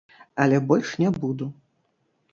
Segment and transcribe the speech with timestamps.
[0.45, 1.51] Але больш не буду.